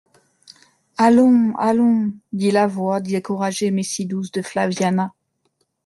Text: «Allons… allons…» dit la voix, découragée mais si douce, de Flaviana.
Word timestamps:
«Allons… 0.97 1.53
allons…» 1.59 2.11
dit 2.33 2.49
la 2.49 2.65
voix, 2.65 3.01
découragée 3.01 3.69
mais 3.69 3.83
si 3.83 4.07
douce, 4.07 4.31
de 4.31 4.41
Flaviana. 4.41 5.13